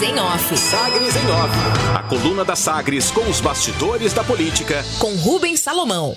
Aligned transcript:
Sagres 0.00 0.02
em 0.02 0.18
Off. 0.18 0.56
Sagres 0.56 1.16
em 1.16 1.30
Off. 1.30 1.54
A 1.94 2.02
coluna 2.04 2.42
da 2.42 2.56
Sagres 2.56 3.10
com 3.10 3.28
os 3.28 3.38
bastidores 3.38 4.14
da 4.14 4.24
política. 4.24 4.82
Com 4.98 5.14
Rubens 5.16 5.60
Salomão. 5.60 6.16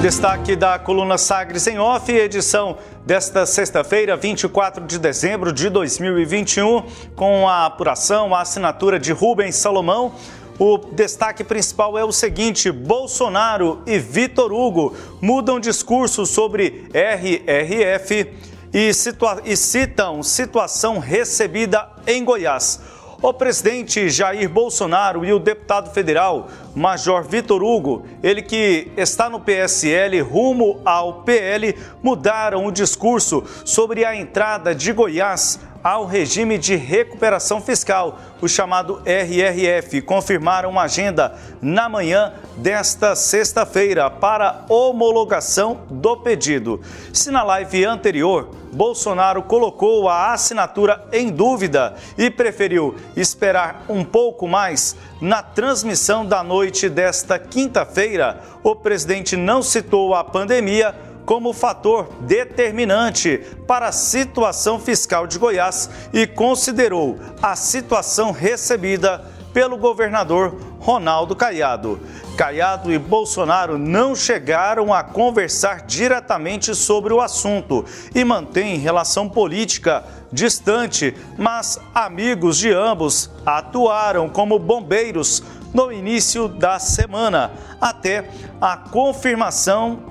Destaque 0.00 0.54
da 0.54 0.78
coluna 0.78 1.18
Sagres 1.18 1.66
em 1.66 1.80
Off, 1.80 2.12
edição 2.12 2.78
desta 3.04 3.44
sexta-feira, 3.46 4.16
24 4.16 4.86
de 4.86 5.00
dezembro 5.00 5.52
de 5.52 5.68
2021, 5.68 6.84
com 7.16 7.48
a 7.48 7.66
apuração, 7.66 8.32
a 8.32 8.42
assinatura 8.42 8.96
de 8.96 9.10
Rubens 9.10 9.56
Salomão. 9.56 10.14
O 10.56 10.78
destaque 10.78 11.42
principal 11.42 11.98
é 11.98 12.04
o 12.04 12.12
seguinte: 12.12 12.70
Bolsonaro 12.70 13.82
e 13.86 13.98
Vitor 13.98 14.52
Hugo 14.52 14.94
mudam 15.20 15.58
discurso 15.58 16.24
sobre 16.24 16.88
RRF 16.94 18.49
e, 18.72 18.92
situa 18.94 19.42
e 19.44 19.56
citam 19.56 20.22
situação 20.22 20.98
recebida 20.98 21.88
em 22.06 22.24
Goiás. 22.24 22.80
O 23.22 23.34
presidente 23.34 24.08
Jair 24.08 24.48
Bolsonaro 24.48 25.26
e 25.26 25.32
o 25.32 25.38
deputado 25.38 25.92
federal 25.92 26.48
Major 26.74 27.22
Vitor 27.22 27.62
Hugo, 27.62 28.06
ele 28.22 28.40
que 28.40 28.90
está 28.96 29.28
no 29.28 29.38
PSL 29.38 30.18
rumo 30.22 30.80
ao 30.86 31.22
PL, 31.22 31.76
mudaram 32.02 32.64
o 32.64 32.72
discurso 32.72 33.44
sobre 33.62 34.06
a 34.06 34.16
entrada 34.16 34.74
de 34.74 34.90
Goiás 34.90 35.60
ao 35.82 36.04
regime 36.04 36.58
de 36.58 36.76
recuperação 36.76 37.60
fiscal, 37.60 38.18
o 38.40 38.48
chamado 38.48 39.02
RRF, 39.04 40.02
confirmaram 40.02 40.78
agenda 40.78 41.34
na 41.60 41.88
manhã 41.88 42.32
desta 42.56 43.14
sexta-feira 43.14 44.10
para 44.10 44.64
homologação 44.68 45.80
do 45.90 46.16
pedido. 46.16 46.80
Se 47.12 47.30
na 47.30 47.42
live 47.42 47.84
anterior 47.84 48.50
Bolsonaro 48.72 49.42
colocou 49.42 50.08
a 50.08 50.32
assinatura 50.32 51.04
em 51.12 51.28
dúvida 51.28 51.94
e 52.16 52.30
preferiu 52.30 52.94
esperar 53.16 53.84
um 53.88 54.04
pouco 54.04 54.46
mais, 54.46 54.96
na 55.20 55.42
transmissão 55.42 56.24
da 56.24 56.42
noite 56.42 56.88
desta 56.88 57.38
quinta-feira, 57.38 58.40
o 58.62 58.76
presidente 58.76 59.36
não 59.36 59.62
citou 59.62 60.14
a 60.14 60.22
pandemia 60.22 60.94
como 61.30 61.52
fator 61.52 62.08
determinante 62.22 63.38
para 63.64 63.86
a 63.86 63.92
situação 63.92 64.80
fiscal 64.80 65.28
de 65.28 65.38
Goiás 65.38 65.88
e 66.12 66.26
considerou 66.26 67.20
a 67.40 67.54
situação 67.54 68.32
recebida 68.32 69.24
pelo 69.52 69.76
governador 69.76 70.60
Ronaldo 70.80 71.36
Caiado. 71.36 72.00
Caiado 72.36 72.92
e 72.92 72.98
Bolsonaro 72.98 73.78
não 73.78 74.16
chegaram 74.16 74.92
a 74.92 75.04
conversar 75.04 75.82
diretamente 75.86 76.74
sobre 76.74 77.14
o 77.14 77.20
assunto 77.20 77.84
e 78.12 78.24
mantêm 78.24 78.78
relação 78.78 79.28
política 79.28 80.02
distante, 80.32 81.14
mas 81.38 81.78
amigos 81.94 82.58
de 82.58 82.72
ambos 82.72 83.30
atuaram 83.46 84.28
como 84.28 84.58
bombeiros 84.58 85.44
no 85.72 85.92
início 85.92 86.48
da 86.48 86.80
semana, 86.80 87.52
até 87.80 88.28
a 88.60 88.76
confirmação 88.76 90.09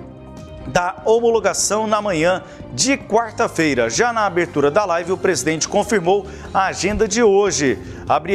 da 0.71 1.01
homologação 1.05 1.87
na 1.87 2.01
manhã 2.01 2.43
de 2.73 2.97
quarta-feira. 2.97 3.89
Já 3.89 4.13
na 4.13 4.25
abertura 4.25 4.69
da 4.69 4.85
live, 4.85 5.11
o 5.11 5.17
presidente 5.17 5.67
confirmou 5.67 6.27
a 6.53 6.65
agenda 6.65 7.07
de 7.07 7.21
hoje. 7.23 7.77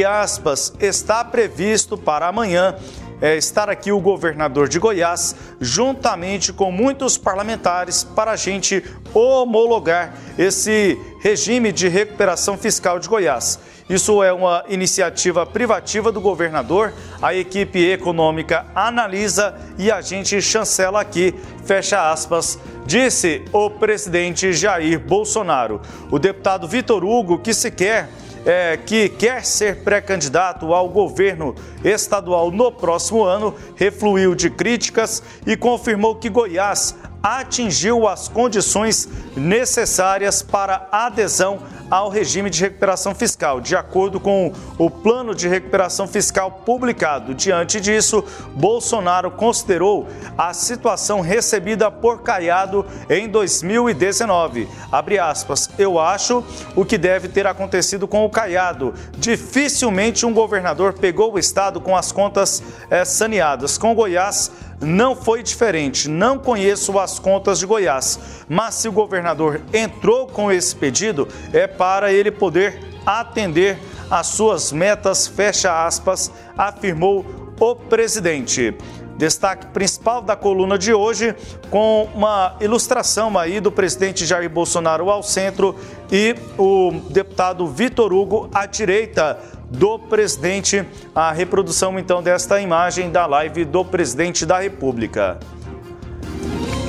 Aspas, 0.07 0.73
está 0.79 1.23
previsto 1.23 1.97
para 1.97 2.27
amanhã 2.27 2.75
é, 3.21 3.37
estar 3.37 3.69
aqui 3.69 3.91
o 3.91 3.99
governador 3.99 4.67
de 4.67 4.79
Goiás, 4.79 5.35
juntamente 5.59 6.51
com 6.51 6.71
muitos 6.71 7.17
parlamentares, 7.17 8.03
para 8.03 8.31
a 8.31 8.35
gente 8.35 8.83
homologar 9.13 10.13
esse 10.37 10.99
regime 11.21 11.71
de 11.71 11.87
recuperação 11.87 12.57
fiscal 12.57 12.99
de 12.99 13.07
Goiás. 13.07 13.59
Isso 13.87 14.23
é 14.23 14.33
uma 14.33 14.63
iniciativa 14.67 15.45
privativa 15.45 16.11
do 16.11 16.19
governador. 16.19 16.91
A 17.21 17.35
equipe 17.35 17.79
econômica 17.91 18.65
analisa 18.73 19.55
e 19.77 19.91
a 19.91 20.01
gente 20.01 20.41
chancela 20.41 21.01
aqui, 21.01 21.35
fecha 21.65 22.11
aspas, 22.11 22.57
disse 22.85 23.43
o 23.53 23.69
presidente 23.69 24.51
Jair 24.53 24.99
Bolsonaro. 24.99 25.81
O 26.09 26.17
deputado 26.17 26.67
Vitor 26.67 27.03
Hugo, 27.03 27.37
que 27.37 27.53
sequer 27.53 28.09
é, 28.45 28.77
que 28.77 29.09
quer 29.09 29.43
ser 29.43 29.83
pré-candidato 29.83 30.73
ao 30.73 30.87
governo 30.87 31.55
estadual 31.83 32.51
no 32.51 32.71
próximo 32.71 33.23
ano, 33.23 33.55
refluiu 33.75 34.35
de 34.35 34.49
críticas 34.49 35.21
e 35.45 35.57
confirmou 35.57 36.15
que 36.15 36.29
Goiás 36.29 36.95
atingiu 37.25 38.07
as 38.07 38.27
condições 38.27 39.09
necessárias 39.35 40.43
para 40.43 40.87
adesão 40.91 41.59
ao 41.89 42.09
regime 42.09 42.49
de 42.49 42.61
recuperação 42.61 43.13
fiscal, 43.13 43.61
de 43.61 43.75
acordo 43.75 44.19
com 44.19 44.51
o 44.77 44.89
plano 44.89 45.35
de 45.35 45.47
recuperação 45.47 46.07
fiscal 46.07 46.51
publicado. 46.65 47.33
Diante 47.33 47.79
disso, 47.79 48.23
Bolsonaro 48.55 49.31
considerou 49.31 50.07
a 50.37 50.53
situação 50.53 51.21
recebida 51.21 51.91
por 51.91 52.21
Caiado 52.21 52.85
em 53.09 53.27
2019. 53.27 54.67
Abre 54.91 55.19
aspas, 55.19 55.69
eu 55.77 55.99
acho 55.99 56.43
o 56.75 56.83
que 56.85 56.97
deve 56.97 57.27
ter 57.27 57.45
acontecido 57.45 58.07
com 58.07 58.25
o 58.25 58.29
Caiado. 58.29 58.93
Dificilmente 59.17 60.25
um 60.25 60.33
governador 60.33 60.93
pegou 60.93 61.33
o 61.33 61.39
estado 61.39 61.79
com 61.79 61.95
as 61.95 62.11
contas 62.11 62.63
é, 62.89 63.05
saneadas. 63.05 63.77
Com 63.77 63.93
Goiás, 63.93 64.51
não 64.81 65.15
foi 65.15 65.41
diferente. 65.41 66.09
Não 66.09 66.37
conheço 66.37 66.97
as 66.99 67.19
contas 67.19 67.59
de 67.59 67.65
Goiás, 67.65 68.19
mas 68.47 68.75
se 68.75 68.87
o 68.87 68.91
governador 68.91 69.61
entrou 69.73 70.27
com 70.27 70.51
esse 70.51 70.75
pedido, 70.75 71.27
é 71.53 71.67
para 71.67 72.11
ele 72.11 72.31
poder 72.31 72.79
atender 73.05 73.77
às 74.09 74.27
suas 74.27 74.71
metas, 74.71 75.27
fecha 75.27 75.85
aspas, 75.85 76.31
afirmou 76.57 77.25
o 77.59 77.75
presidente. 77.75 78.75
Destaque 79.17 79.67
principal 79.67 80.21
da 80.21 80.35
coluna 80.35 80.77
de 80.77 80.93
hoje, 80.93 81.33
com 81.69 82.09
uma 82.13 82.57
ilustração 82.59 83.37
aí 83.37 83.61
do 83.61 83.71
presidente 83.71 84.25
Jair 84.25 84.49
Bolsonaro 84.49 85.09
ao 85.09 85.23
centro 85.23 85.73
e 86.11 86.35
o 86.57 86.91
deputado 87.09 87.65
Vitor 87.65 88.11
Hugo 88.11 88.49
à 88.53 88.65
direita 88.65 89.39
do 89.75 89.99
presidente. 89.99 90.85
A 91.13 91.31
reprodução 91.31 91.99
então 91.99 92.23
desta 92.23 92.59
imagem 92.59 93.11
da 93.11 93.25
live 93.25 93.65
do 93.65 93.85
presidente 93.85 94.45
da 94.45 94.59
República. 94.59 95.39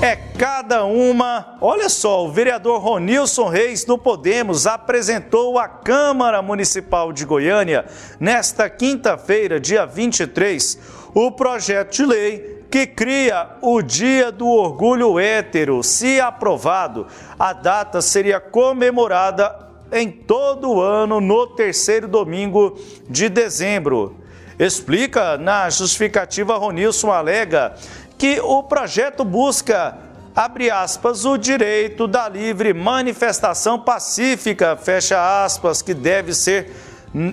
É 0.02 0.14
cada 0.14 0.84
uma. 0.84 1.56
Olha 1.60 1.88
só, 1.88 2.24
o 2.24 2.30
vereador 2.30 2.80
Ronilson 2.80 3.48
Reis 3.48 3.84
do 3.84 3.96
Podemos 3.96 4.66
apresentou 4.66 5.58
à 5.58 5.66
Câmara 5.66 6.42
Municipal 6.42 7.12
de 7.12 7.24
Goiânia, 7.24 7.86
nesta 8.20 8.68
quinta-feira, 8.68 9.58
dia 9.58 9.86
23, 9.86 10.78
o 11.14 11.32
projeto 11.32 11.92
de 11.92 12.04
lei 12.04 12.56
que 12.70 12.86
cria 12.86 13.48
o 13.62 13.80
Dia 13.80 14.30
do 14.30 14.46
Orgulho 14.46 15.18
Hétero. 15.18 15.82
Se 15.82 16.20
aprovado, 16.20 17.06
a 17.38 17.52
data 17.52 18.02
seria 18.02 18.38
comemorada 18.38 19.65
em 19.92 20.10
todo 20.10 20.70
o 20.70 20.80
ano 20.80 21.20
no 21.20 21.46
terceiro 21.46 22.08
domingo 22.08 22.78
de 23.08 23.28
dezembro. 23.28 24.16
Explica 24.58 25.36
na 25.36 25.68
justificativa 25.68 26.56
Ronilson 26.56 27.10
alega 27.10 27.74
que 28.16 28.40
o 28.40 28.62
projeto 28.62 29.24
busca 29.24 29.98
abre 30.36 30.70
aspas, 30.70 31.24
o 31.24 31.38
direito 31.38 32.06
da 32.06 32.28
livre 32.28 32.74
manifestação 32.74 33.78
pacífica, 33.78 34.76
fecha 34.76 35.42
aspas, 35.42 35.80
que 35.80 35.94
deve 35.94 36.34
ser 36.34 36.70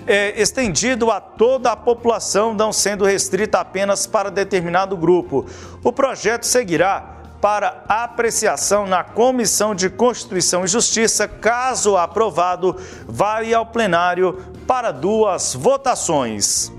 é, 0.08 0.42
estendido 0.42 1.12
a 1.12 1.19
toda 1.19 1.74
a 1.74 1.75
população, 1.75 2.53
não 2.53 2.72
sendo 2.72 3.03
restrita 3.03 3.59
apenas 3.59 4.08
para 4.08 4.31
determinado 4.31 4.96
grupo. 4.96 5.46
O 5.84 5.92
projeto 5.92 6.46
seguirá 6.46 7.22
para 7.44 7.84
apreciação 7.90 8.88
na 8.88 9.04
Comissão 9.04 9.76
de 9.76 9.90
Constituição 9.90 10.64
e 10.64 10.68
Justiça. 10.70 11.28
Caso 11.28 11.98
aprovado, 11.98 12.78
vai 13.06 13.54
ao 13.54 13.66
plenário 13.66 14.42
para 14.66 14.92
duas 14.92 15.54
votações. 15.54 16.72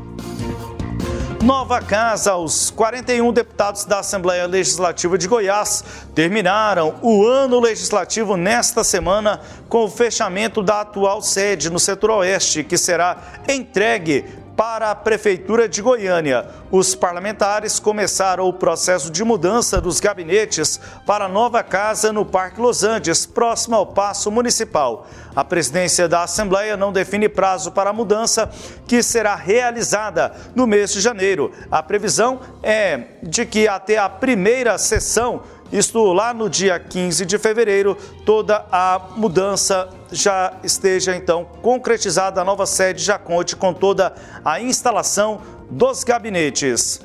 Nova 1.42 1.82
Casa, 1.82 2.36
os 2.36 2.70
41 2.70 3.30
deputados 3.30 3.84
da 3.84 3.98
Assembleia 3.98 4.46
Legislativa 4.46 5.18
de 5.18 5.28
Goiás 5.28 5.84
terminaram 6.14 6.94
o 7.02 7.26
ano 7.26 7.60
legislativo 7.60 8.34
nesta 8.34 8.82
semana 8.82 9.42
com 9.68 9.84
o 9.84 9.90
fechamento 9.90 10.62
da 10.62 10.80
atual 10.80 11.20
sede 11.20 11.68
no 11.68 11.78
setor 11.78 12.08
oeste, 12.08 12.64
que 12.64 12.78
será 12.78 13.18
entregue 13.46 14.24
para 14.56 14.90
a 14.90 14.94
Prefeitura 14.94 15.68
de 15.68 15.82
Goiânia. 15.82 16.46
Os 16.70 16.94
parlamentares 16.94 17.78
começaram 17.78 18.48
o 18.48 18.52
processo 18.52 19.10
de 19.10 19.24
mudança 19.24 19.80
dos 19.80 20.00
gabinetes 20.00 20.80
para 21.06 21.26
a 21.26 21.28
nova 21.28 21.62
casa 21.62 22.12
no 22.12 22.24
Parque 22.24 22.60
Los 22.60 22.82
Andes, 22.84 23.26
próximo 23.26 23.76
ao 23.76 23.86
Paço 23.86 24.30
Municipal. 24.30 25.06
A 25.34 25.44
presidência 25.44 26.08
da 26.08 26.22
Assembleia 26.22 26.76
não 26.76 26.92
define 26.92 27.28
prazo 27.28 27.72
para 27.72 27.90
a 27.90 27.92
mudança, 27.92 28.48
que 28.86 29.02
será 29.02 29.34
realizada 29.34 30.32
no 30.54 30.66
mês 30.66 30.92
de 30.92 31.00
janeiro. 31.00 31.52
A 31.70 31.82
previsão 31.82 32.40
é 32.62 33.18
de 33.22 33.44
que 33.44 33.66
até 33.66 33.98
a 33.98 34.08
primeira 34.08 34.78
sessão 34.78 35.42
isto 35.74 36.12
lá 36.12 36.32
no 36.32 36.48
dia 36.48 36.78
15 36.78 37.26
de 37.26 37.36
fevereiro, 37.36 37.96
toda 38.24 38.64
a 38.70 39.08
mudança 39.16 39.88
já 40.12 40.54
esteja 40.62 41.16
então 41.16 41.44
concretizada, 41.60 42.40
a 42.40 42.44
nova 42.44 42.64
sede 42.64 43.02
já 43.02 43.18
conte 43.18 43.56
com 43.56 43.74
toda 43.74 44.14
a 44.44 44.60
instalação 44.60 45.40
dos 45.68 46.04
gabinetes. 46.04 47.00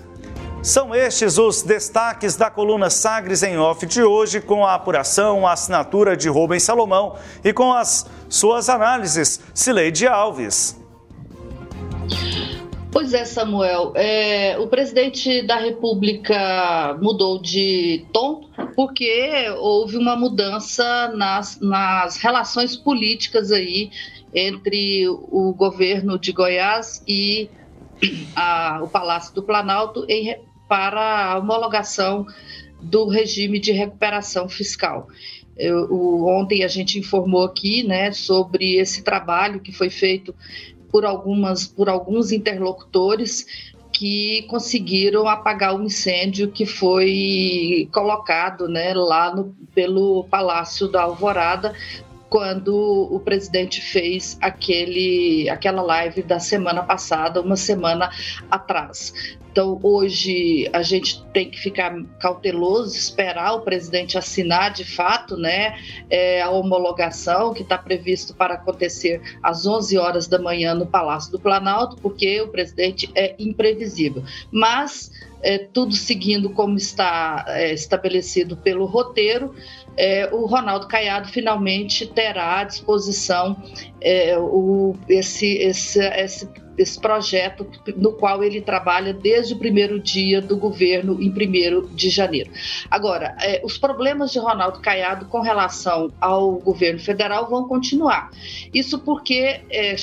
São 0.61 0.93
estes 0.93 1.39
os 1.39 1.63
destaques 1.63 2.35
da 2.35 2.51
coluna 2.51 2.91
Sagres 2.91 3.41
em 3.41 3.57
Off 3.57 3.87
de 3.87 4.03
hoje, 4.03 4.39
com 4.39 4.63
a 4.63 4.75
apuração, 4.75 5.47
a 5.47 5.53
assinatura 5.53 6.15
de 6.15 6.29
Rubens 6.29 6.61
Salomão 6.61 7.15
e 7.43 7.51
com 7.51 7.73
as 7.73 8.05
suas 8.29 8.69
análises, 8.69 9.39
Cileide 9.51 10.05
Alves. 10.05 10.79
Pois 12.91 13.13
é, 13.13 13.23
Samuel. 13.23 13.93
É, 13.95 14.57
o 14.57 14.67
presidente 14.67 15.43
da 15.43 15.57
República 15.57 16.97
mudou 16.99 17.39
de 17.39 18.05
tom 18.11 18.49
porque 18.75 19.47
houve 19.59 19.95
uma 19.95 20.15
mudança 20.15 21.07
nas, 21.15 21.59
nas 21.61 22.17
relações 22.17 22.75
políticas 22.75 23.51
aí 23.51 23.91
entre 24.33 25.07
o 25.07 25.53
governo 25.53 26.17
de 26.17 26.31
Goiás 26.31 27.03
e 27.07 27.47
a, 28.35 28.79
o 28.81 28.87
Palácio 28.87 29.35
do 29.35 29.43
Planalto 29.43 30.05
em, 30.09 30.35
para 30.67 31.33
a 31.33 31.37
homologação 31.37 32.25
do 32.81 33.07
regime 33.07 33.59
de 33.59 33.71
recuperação 33.71 34.49
fiscal. 34.49 35.07
Eu, 35.55 35.91
o, 35.91 36.27
ontem 36.27 36.63
a 36.63 36.67
gente 36.67 36.97
informou 36.97 37.43
aqui 37.43 37.83
né, 37.83 38.11
sobre 38.11 38.77
esse 38.77 39.03
trabalho 39.03 39.59
que 39.59 39.71
foi 39.71 39.89
feito 39.91 40.33
por, 40.91 41.05
algumas, 41.05 41.67
por 41.67 41.89
alguns 41.89 42.31
interlocutores 42.31 43.45
que 43.91 44.43
conseguiram 44.43 45.27
apagar 45.27 45.75
o 45.75 45.83
incêndio 45.83 46.51
que 46.51 46.65
foi 46.65 47.89
colocado 47.91 48.67
né, 48.67 48.93
lá 48.93 49.35
no, 49.35 49.53
pelo 49.73 50.23
Palácio 50.25 50.87
da 50.87 51.03
Alvorada, 51.03 51.73
quando 52.29 52.75
o 53.11 53.19
presidente 53.19 53.81
fez 53.81 54.37
aquele, 54.39 55.49
aquela 55.49 55.81
live 55.81 56.21
da 56.21 56.39
semana 56.39 56.83
passada, 56.83 57.41
uma 57.41 57.55
semana 57.55 58.09
atrás. 58.49 59.13
Então, 59.51 59.79
hoje 59.81 60.69
a 60.71 60.83
gente 60.83 61.25
tem 61.33 61.49
que 61.49 61.59
ficar 61.59 61.93
cauteloso, 62.19 62.95
esperar 62.95 63.53
o 63.53 63.61
presidente 63.61 64.17
assinar 64.17 64.71
de 64.71 64.85
fato 64.85 65.35
né, 65.35 65.75
é, 66.09 66.39
a 66.41 66.51
homologação 66.51 67.51
que 67.51 67.63
está 67.63 67.77
previsto 67.77 68.35
para 68.35 68.53
acontecer 68.53 69.21
às 69.41 69.65
11 69.65 69.97
horas 69.97 70.27
da 70.27 70.37
manhã 70.37 70.75
no 70.75 70.85
Palácio 70.85 71.31
do 71.31 71.39
Planalto, 71.39 71.97
porque 71.99 72.39
o 72.41 72.49
presidente 72.49 73.09
é 73.15 73.35
imprevisível. 73.39 74.23
Mas, 74.51 75.11
é, 75.41 75.57
tudo 75.57 75.93
seguindo 75.93 76.49
como 76.51 76.77
está 76.77 77.45
é, 77.47 77.73
estabelecido 77.73 78.57
pelo 78.57 78.85
roteiro, 78.85 79.53
é, 79.97 80.29
o 80.33 80.45
Ronaldo 80.45 80.87
Caiado 80.87 81.29
finalmente 81.29 82.05
terá 82.07 82.59
à 82.59 82.63
disposição 82.63 83.61
é, 84.01 84.37
o, 84.37 84.95
esse, 85.07 85.57
esse, 85.57 85.99
esse 85.99 86.47
esse 86.81 86.99
projeto 86.99 87.67
no 87.95 88.13
qual 88.13 88.43
ele 88.43 88.61
trabalha 88.61 89.13
desde 89.13 89.53
o 89.53 89.57
primeiro 89.57 89.99
dia 89.99 90.41
do 90.41 90.57
governo, 90.57 91.21
em 91.21 91.29
1 91.29 91.95
de 91.95 92.09
janeiro. 92.09 92.51
Agora, 92.89 93.35
é, 93.41 93.61
os 93.63 93.77
problemas 93.77 94.31
de 94.31 94.39
Ronaldo 94.39 94.79
Caiado 94.79 95.25
com 95.25 95.41
relação 95.41 96.11
ao 96.19 96.53
governo 96.53 96.99
federal 96.99 97.49
vão 97.49 97.67
continuar. 97.67 98.31
Isso 98.73 98.99
porque 98.99 99.61
é, 99.69 99.95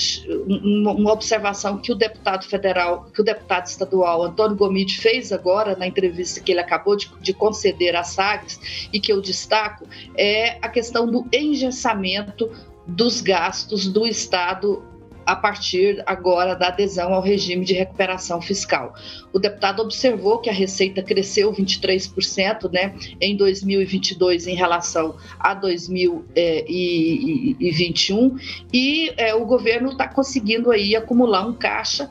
uma 0.47 1.13
observação 1.13 1.79
que 1.79 1.93
o 1.93 1.95
deputado 1.95 2.45
federal, 2.45 3.07
que 3.13 3.21
o 3.21 3.25
deputado 3.25 3.67
estadual 3.67 4.23
Antônio 4.23 4.57
Gomide 4.57 4.99
fez 4.99 5.33
agora 5.33 5.77
na 5.77 5.87
entrevista 5.87 6.41
que 6.41 6.53
ele 6.53 6.61
acabou 6.61 6.97
de, 6.97 7.11
de 7.21 7.33
conceder 7.33 7.97
à 7.97 8.05
Sagres 8.05 8.89
e 8.93 9.01
que 9.01 9.13
eu 9.13 9.21
destaco 9.21 9.87
é 10.17 10.59
a 10.61 10.69
questão 10.69 11.11
do 11.11 11.27
engessamento 11.33 12.51
dos 12.87 13.21
gastos 13.21 13.89
do 13.89 14.07
Estado 14.07 14.83
a 15.27 15.35
partir 15.35 16.01
agora 16.07 16.55
da 16.55 16.69
adesão 16.69 17.13
ao 17.13 17.21
regime 17.21 17.65
de 17.65 17.75
recuperação 17.75 18.41
fiscal. 18.41 18.95
O 19.33 19.41
deputado 19.41 19.83
observou 19.83 20.39
que 20.39 20.49
a 20.49 20.53
receita 20.53 21.03
cresceu 21.03 21.53
23% 21.53 22.71
né, 22.73 22.95
em 23.21 23.37
2022 23.37 24.47
em 24.47 24.55
relação 24.55 25.17
a 25.39 25.53
2021 25.53 28.37
e 28.73 29.13
é, 29.17 29.35
o 29.35 29.45
governo 29.45 29.91
está 29.91 30.07
conseguindo 30.07 30.71
aí 30.71 30.95
acumular 30.95 31.45
um 31.47 31.53
caixa 31.53 32.09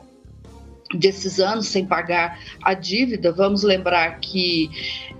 desses 0.94 1.40
anos 1.40 1.66
sem 1.66 1.84
pagar 1.84 2.38
a 2.62 2.74
dívida. 2.74 3.32
Vamos 3.32 3.62
lembrar 3.62 4.20
que 4.20 4.70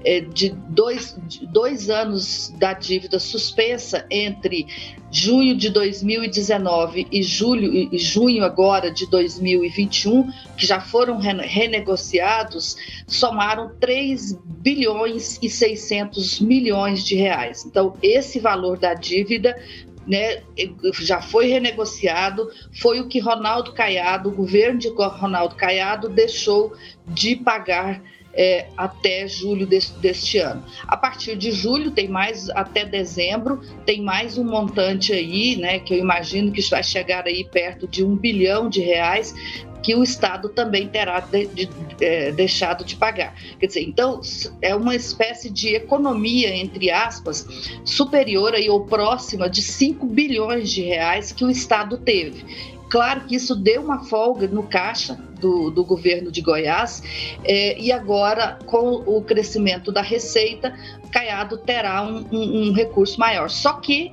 é, 0.04 0.20
de, 0.20 0.50
dois, 0.68 1.18
de 1.26 1.46
dois 1.46 1.90
anos 1.90 2.54
da 2.58 2.72
dívida 2.72 3.18
suspensa 3.18 4.06
entre 4.10 4.66
junho 5.10 5.56
de 5.56 5.70
2019 5.70 7.08
e 7.10 7.22
julho 7.22 7.72
e 7.92 7.98
junho 7.98 8.44
agora 8.44 8.90
de 8.90 9.08
2021, 9.08 10.30
que 10.56 10.66
já 10.66 10.80
foram 10.80 11.18
renegociados, 11.18 12.76
somaram 13.06 13.72
3 13.80 14.38
bilhões 14.44 15.38
e 15.40 15.48
600 15.48 16.40
milhões 16.40 17.04
de 17.04 17.14
reais. 17.14 17.64
Então, 17.64 17.96
esse 18.02 18.38
valor 18.38 18.78
da 18.78 18.94
dívida 18.94 19.56
né, 20.06 20.42
já 21.00 21.20
foi 21.20 21.48
renegociado, 21.48 22.48
foi 22.80 23.00
o 23.00 23.08
que 23.08 23.18
Ronaldo 23.18 23.72
Caiado, 23.72 24.28
o 24.28 24.32
governo 24.32 24.78
de 24.78 24.88
Ronaldo 24.88 25.56
Caiado, 25.56 26.08
deixou 26.08 26.72
de 27.06 27.36
pagar 27.36 28.02
é, 28.36 28.68
até 28.76 29.26
julho 29.26 29.66
deste, 29.66 29.98
deste 29.98 30.38
ano. 30.38 30.62
A 30.86 30.96
partir 30.96 31.36
de 31.36 31.50
julho, 31.50 31.90
tem 31.90 32.06
mais 32.06 32.50
até 32.50 32.84
dezembro, 32.84 33.60
tem 33.86 34.02
mais 34.02 34.36
um 34.36 34.44
montante 34.44 35.12
aí, 35.12 35.56
né, 35.56 35.78
que 35.78 35.94
eu 35.94 35.98
imagino 35.98 36.52
que 36.52 36.60
vai 36.70 36.82
chegar 36.82 37.26
aí 37.26 37.44
perto 37.44 37.88
de 37.88 38.04
um 38.04 38.14
bilhão 38.14 38.68
de 38.68 38.80
reais, 38.80 39.34
que 39.86 39.94
o 39.94 40.02
Estado 40.02 40.48
também 40.48 40.88
terá 40.88 41.20
de, 41.20 41.46
de, 41.46 41.70
é, 42.00 42.32
deixado 42.32 42.84
de 42.84 42.96
pagar. 42.96 43.36
Quer 43.60 43.68
dizer, 43.68 43.82
então 43.82 44.20
é 44.60 44.74
uma 44.74 44.96
espécie 44.96 45.48
de 45.48 45.76
economia, 45.76 46.52
entre 46.56 46.90
aspas, 46.90 47.46
superior 47.84 48.52
aí, 48.52 48.68
ou 48.68 48.84
próxima 48.84 49.48
de 49.48 49.62
5 49.62 50.04
bilhões 50.06 50.72
de 50.72 50.82
reais 50.82 51.30
que 51.30 51.44
o 51.44 51.48
Estado 51.48 51.98
teve. 51.98 52.44
Claro 52.90 53.26
que 53.26 53.36
isso 53.36 53.54
deu 53.54 53.80
uma 53.80 54.02
folga 54.02 54.48
no 54.48 54.64
caixa 54.64 55.14
do, 55.40 55.70
do 55.70 55.84
governo 55.84 56.32
de 56.32 56.40
Goiás, 56.40 57.04
é, 57.44 57.78
e 57.78 57.92
agora, 57.92 58.58
com 58.66 59.04
o 59.06 59.22
crescimento 59.22 59.92
da 59.92 60.02
receita, 60.02 60.76
Caiado 61.12 61.58
terá 61.58 62.02
um, 62.02 62.26
um, 62.32 62.68
um 62.70 62.72
recurso 62.72 63.20
maior. 63.20 63.48
Só 63.50 63.74
que 63.74 64.12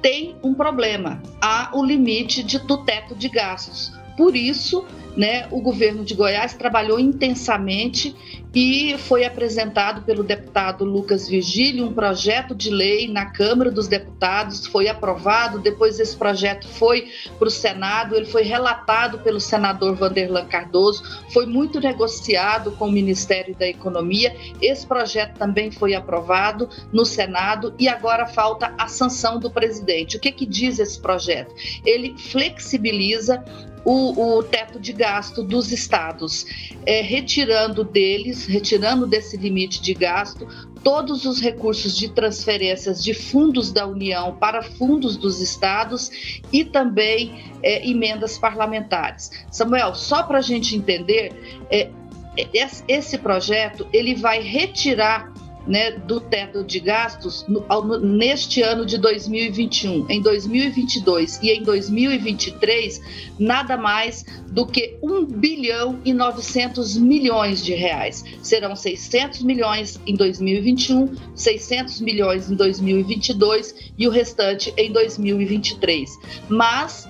tem 0.00 0.34
um 0.42 0.54
problema: 0.54 1.22
há 1.42 1.72
o 1.74 1.84
limite 1.84 2.42
de, 2.42 2.58
do 2.58 2.78
teto 2.78 3.14
de 3.14 3.28
gastos. 3.28 3.92
Por 4.16 4.36
isso, 4.36 4.84
né, 5.20 5.46
o 5.50 5.60
governo 5.60 6.02
de 6.02 6.14
Goiás 6.14 6.54
trabalhou 6.54 6.98
intensamente 6.98 8.16
e 8.54 8.96
foi 8.96 9.22
apresentado 9.26 10.00
pelo 10.02 10.24
deputado 10.24 10.82
Lucas 10.82 11.28
Virgílio 11.28 11.84
um 11.84 11.92
projeto 11.92 12.54
de 12.54 12.70
lei 12.70 13.06
na 13.06 13.26
Câmara 13.26 13.70
dos 13.70 13.86
Deputados, 13.86 14.66
foi 14.66 14.88
aprovado, 14.88 15.58
depois 15.58 16.00
esse 16.00 16.16
projeto 16.16 16.66
foi 16.66 17.10
para 17.38 17.48
o 17.48 17.50
Senado, 17.50 18.16
ele 18.16 18.24
foi 18.24 18.44
relatado 18.44 19.18
pelo 19.18 19.38
senador 19.38 19.94
Vanderlan 19.94 20.46
Cardoso, 20.46 21.04
foi 21.34 21.44
muito 21.44 21.78
negociado 21.80 22.72
com 22.72 22.86
o 22.88 22.92
Ministério 22.92 23.54
da 23.54 23.68
Economia, 23.68 24.34
esse 24.62 24.86
projeto 24.86 25.36
também 25.36 25.70
foi 25.70 25.94
aprovado 25.94 26.66
no 26.90 27.04
Senado 27.04 27.74
e 27.78 27.88
agora 27.88 28.26
falta 28.26 28.72
a 28.78 28.88
sanção 28.88 29.38
do 29.38 29.50
presidente. 29.50 30.16
O 30.16 30.20
que, 30.20 30.32
que 30.32 30.46
diz 30.46 30.78
esse 30.78 30.98
projeto? 30.98 31.54
Ele 31.84 32.16
flexibiliza 32.16 33.44
o, 33.84 34.38
o 34.38 34.42
teto 34.42 34.78
de 34.78 34.92
gasto 34.92 35.42
dos 35.42 35.72
estados, 35.72 36.46
é, 36.84 37.00
retirando 37.00 37.84
deles, 37.84 38.46
retirando 38.46 39.06
desse 39.06 39.36
limite 39.36 39.80
de 39.80 39.94
gasto, 39.94 40.46
todos 40.82 41.24
os 41.24 41.40
recursos 41.40 41.96
de 41.96 42.08
transferências 42.08 43.02
de 43.02 43.12
fundos 43.12 43.70
da 43.70 43.86
União 43.86 44.36
para 44.36 44.62
fundos 44.62 45.16
dos 45.16 45.40
estados 45.40 46.10
e 46.52 46.64
também 46.64 47.52
é, 47.62 47.86
emendas 47.88 48.38
parlamentares. 48.38 49.30
Samuel, 49.50 49.94
só 49.94 50.22
para 50.22 50.38
a 50.38 50.42
gente 50.42 50.76
entender, 50.76 51.64
é, 51.70 51.90
é 52.36 52.68
esse 52.88 53.18
projeto 53.18 53.86
ele 53.92 54.14
vai 54.14 54.40
retirar 54.40 55.32
né, 55.66 55.92
do 55.92 56.20
teto 56.20 56.64
de 56.64 56.80
gastos 56.80 57.44
no, 57.46 57.60
no, 57.60 57.98
neste 57.98 58.62
ano 58.62 58.86
de 58.86 58.98
2021, 58.98 60.06
em 60.08 60.20
2022 60.20 61.40
e 61.42 61.50
em 61.50 61.62
2023, 61.62 63.00
nada 63.38 63.76
mais 63.76 64.24
do 64.50 64.66
que 64.66 64.98
1 65.02 65.26
bilhão 65.26 66.00
e 66.04 66.12
900 66.12 66.96
milhões 66.96 67.64
de 67.64 67.74
reais. 67.74 68.24
Serão 68.42 68.74
600 68.74 69.42
milhões 69.42 70.00
em 70.06 70.14
2021, 70.14 71.14
600 71.34 72.00
milhões 72.00 72.50
em 72.50 72.54
2022 72.54 73.92
e 73.98 74.08
o 74.08 74.10
restante 74.10 74.72
em 74.76 74.92
2023. 74.92 76.10
Mas 76.48 77.08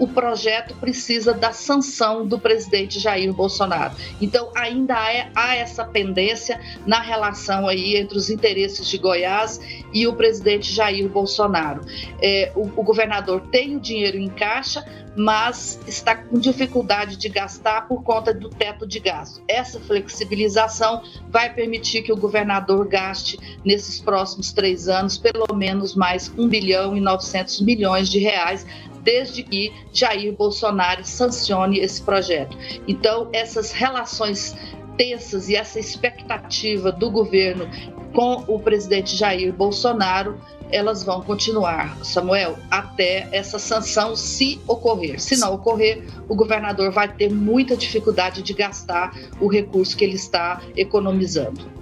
o 0.00 0.08
projeto 0.08 0.74
precisa 0.76 1.34
da 1.34 1.52
sanção 1.52 2.26
do 2.26 2.38
presidente 2.38 2.98
Jair 2.98 3.32
Bolsonaro. 3.34 3.94
Então, 4.18 4.50
ainda 4.56 4.96
há 5.34 5.54
essa 5.54 5.84
pendência 5.84 6.58
na 6.86 7.00
relação 7.00 7.68
aí 7.68 7.96
entre 7.96 8.16
os 8.16 8.30
interesses 8.30 8.88
de 8.88 8.96
Goiás 8.96 9.60
e 9.92 10.06
o 10.06 10.14
presidente 10.14 10.72
Jair 10.72 11.06
Bolsonaro. 11.06 11.82
É, 12.20 12.50
o, 12.56 12.62
o 12.62 12.82
governador 12.82 13.42
tem 13.52 13.76
o 13.76 13.80
dinheiro 13.80 14.16
em 14.16 14.30
caixa, 14.30 14.82
mas 15.14 15.78
está 15.86 16.14
com 16.14 16.38
dificuldade 16.38 17.16
de 17.16 17.28
gastar 17.28 17.86
por 17.86 18.02
conta 18.02 18.32
do 18.32 18.48
teto 18.48 18.86
de 18.86 19.00
gasto. 19.00 19.42
Essa 19.46 19.78
flexibilização 19.80 21.02
vai 21.28 21.52
permitir 21.52 22.02
que 22.02 22.12
o 22.12 22.16
governador 22.16 22.88
gaste 22.88 23.38
nesses 23.62 24.00
próximos 24.00 24.52
três 24.52 24.88
anos 24.88 25.18
pelo 25.18 25.54
menos 25.54 25.94
mais 25.94 26.32
1 26.38 26.48
bilhão 26.48 26.96
e 26.96 27.00
900 27.00 27.60
milhões 27.60 28.08
de 28.08 28.18
reais 28.18 28.64
desde 29.02 29.42
que 29.42 29.72
Jair 29.92 30.32
Bolsonaro 30.32 31.04
sancione 31.04 31.78
esse 31.78 32.02
projeto. 32.02 32.56
Então, 32.86 33.28
essas 33.32 33.72
relações 33.72 34.56
tensas 34.96 35.48
e 35.48 35.56
essa 35.56 35.78
expectativa 35.78 36.92
do 36.92 37.10
governo 37.10 37.68
com 38.12 38.44
o 38.46 38.58
presidente 38.58 39.16
Jair 39.16 39.52
Bolsonaro 39.52 40.38
elas 40.72 41.02
vão 41.02 41.20
continuar, 41.20 41.96
Samuel, 42.04 42.56
até 42.70 43.28
essa 43.32 43.58
sanção 43.58 44.14
se 44.14 44.60
ocorrer. 44.66 45.20
Se 45.20 45.36
não 45.36 45.54
ocorrer, 45.54 46.04
o 46.28 46.34
governador 46.34 46.90
vai 46.92 47.12
ter 47.12 47.30
muita 47.30 47.76
dificuldade 47.76 48.42
de 48.42 48.52
gastar 48.54 49.12
o 49.40 49.48
recurso 49.48 49.96
que 49.96 50.04
ele 50.04 50.14
está 50.14 50.62
economizando. 50.76 51.79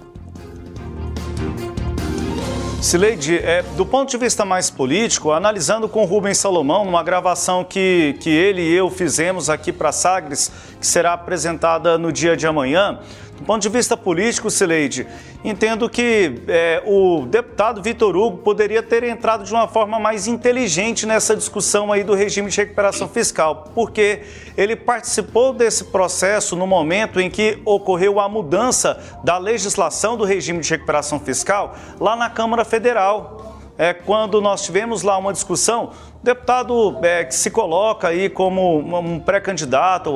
Sileide, 2.81 3.37
é, 3.37 3.61
do 3.75 3.85
ponto 3.85 4.09
de 4.09 4.17
vista 4.17 4.45
mais 4.45 4.69
político, 4.69 5.31
analisando 5.31 5.89
com 5.89 6.05
Rubens 6.05 6.37
Salomão, 6.37 6.85
numa 6.85 7.03
gravação 7.03 7.61
que, 7.61 8.15
que 8.21 8.29
ele 8.29 8.61
e 8.61 8.73
eu 8.73 8.89
fizemos 8.89 9.49
aqui 9.49 9.73
para 9.73 9.91
Sagres, 9.91 10.49
que 10.79 10.87
será 10.87 11.11
apresentada 11.11 11.97
no 11.97 12.09
dia 12.09 12.37
de 12.37 12.47
amanhã, 12.47 12.99
do 13.39 13.45
ponto 13.45 13.61
de 13.61 13.69
vista 13.69 13.95
político, 13.95 14.49
Sileide, 14.49 15.07
entendo 15.45 15.89
que 15.89 16.41
é, 16.47 16.83
o 16.85 17.25
deputado 17.25 17.81
Vitor 17.81 18.15
Hugo 18.15 18.39
poderia 18.39 18.83
ter 18.83 19.03
entrado 19.03 19.45
de 19.45 19.53
uma 19.53 19.65
forma 19.65 19.97
mais 19.97 20.27
inteligente 20.27 21.05
nessa 21.05 21.37
discussão 21.37 21.91
aí 21.91 22.03
do 22.03 22.13
regime 22.13 22.49
de 22.49 22.57
recuperação 22.57 23.07
fiscal, 23.07 23.71
porque 23.73 24.23
ele 24.57 24.75
participou 24.75 25.53
desse 25.53 25.85
processo 25.85 26.53
no 26.57 26.67
momento 26.67 27.21
em 27.21 27.29
que 27.29 27.61
ocorreu 27.63 28.19
a 28.19 28.27
mudança 28.27 28.99
da 29.23 29.37
legislação 29.37 30.17
do 30.17 30.25
regime 30.25 30.59
de 30.59 30.69
recuperação 30.69 31.17
fiscal 31.17 31.75
lá 31.97 32.17
na 32.17 32.29
Câmara 32.29 32.65
Federal 32.65 33.48
é, 33.79 33.93
quando 33.93 34.41
nós 34.41 34.61
tivemos 34.61 35.03
lá 35.03 35.17
uma 35.17 35.31
discussão, 35.31 35.91
o 36.21 36.23
deputado 36.25 36.99
é, 37.01 37.23
que 37.23 37.33
se 37.33 37.49
coloca 37.49 38.09
aí 38.09 38.27
como 38.27 38.77
um 38.77 39.21
pré-candidato 39.21 40.11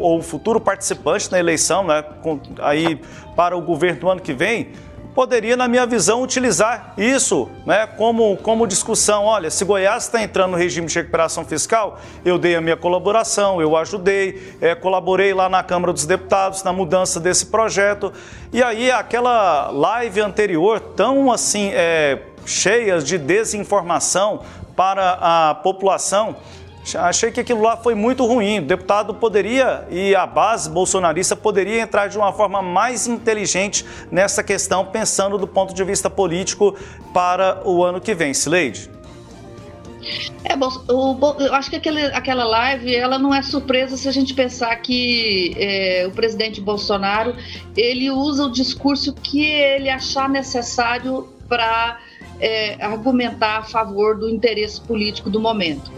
ou, 0.00 0.20
futuro 0.20 0.60
participante 0.60 1.30
na 1.30 1.38
eleição, 1.38 1.84
né, 1.84 2.02
com, 2.20 2.40
aí 2.58 3.00
para 3.36 3.56
o 3.56 3.62
governo 3.62 4.00
do 4.00 4.10
ano 4.10 4.20
que 4.20 4.32
vem, 4.32 4.72
poderia, 5.14 5.56
na 5.56 5.68
minha 5.68 5.86
visão, 5.86 6.22
utilizar 6.22 6.94
isso 6.98 7.48
né, 7.64 7.86
como, 7.86 8.36
como 8.38 8.66
discussão. 8.66 9.24
Olha, 9.24 9.48
se 9.48 9.64
Goiás 9.64 10.04
está 10.04 10.20
entrando 10.20 10.52
no 10.52 10.56
regime 10.56 10.88
de 10.88 10.94
recuperação 10.96 11.44
fiscal, 11.44 12.00
eu 12.24 12.36
dei 12.36 12.56
a 12.56 12.60
minha 12.60 12.76
colaboração, 12.76 13.60
eu 13.60 13.76
ajudei, 13.76 14.56
é, 14.60 14.74
colaborei 14.74 15.32
lá 15.32 15.48
na 15.48 15.62
Câmara 15.62 15.92
dos 15.92 16.04
Deputados 16.04 16.64
na 16.64 16.72
mudança 16.72 17.20
desse 17.20 17.46
projeto. 17.46 18.12
E 18.52 18.60
aí, 18.60 18.90
aquela 18.90 19.70
live 19.70 20.20
anterior, 20.20 20.80
tão 20.80 21.30
assim, 21.30 21.70
é, 21.72 22.22
cheias 22.48 23.04
de 23.04 23.18
desinformação 23.18 24.40
para 24.74 25.18
a 25.20 25.54
população. 25.54 26.36
Achei 26.96 27.30
que 27.30 27.40
aquilo 27.40 27.62
lá 27.62 27.76
foi 27.76 27.94
muito 27.94 28.24
ruim. 28.24 28.60
O 28.60 28.62
deputado 28.62 29.12
poderia 29.14 29.86
e 29.90 30.14
a 30.14 30.26
base 30.26 30.70
bolsonarista 30.70 31.36
poderia 31.36 31.82
entrar 31.82 32.08
de 32.08 32.16
uma 32.16 32.32
forma 32.32 32.62
mais 32.62 33.06
inteligente 33.06 33.84
nessa 34.10 34.42
questão, 34.42 34.86
pensando 34.86 35.36
do 35.36 35.46
ponto 35.46 35.74
de 35.74 35.84
vista 35.84 36.08
político 36.08 36.74
para 37.12 37.60
o 37.64 37.84
ano 37.84 38.00
que 38.00 38.14
vem. 38.14 38.32
Sileide. 38.32 38.90
É, 40.44 40.54
o, 40.56 41.36
eu 41.40 41.54
acho 41.54 41.68
que 41.68 41.76
aquele, 41.76 42.02
aquela 42.06 42.44
live 42.44 42.94
ela 42.94 43.18
não 43.18 43.34
é 43.34 43.42
surpresa 43.42 43.96
se 43.96 44.08
a 44.08 44.12
gente 44.12 44.32
pensar 44.32 44.74
que 44.76 45.54
é, 45.58 46.06
o 46.06 46.12
presidente 46.12 46.60
Bolsonaro 46.60 47.34
ele 47.76 48.10
usa 48.10 48.44
o 48.44 48.50
discurso 48.50 49.12
que 49.12 49.44
ele 49.44 49.90
achar 49.90 50.28
necessário 50.28 51.28
para 51.48 51.98
é, 52.40 52.82
argumentar 52.84 53.58
a 53.58 53.62
favor 53.62 54.16
do 54.18 54.28
interesse 54.28 54.80
político 54.80 55.30
do 55.30 55.40
momento. 55.40 55.90